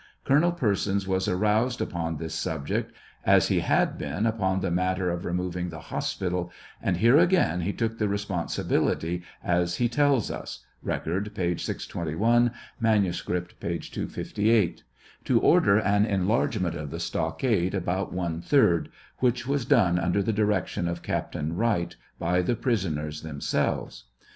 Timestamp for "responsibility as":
8.09-9.75